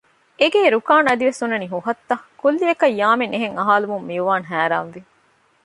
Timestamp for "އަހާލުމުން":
3.57-4.05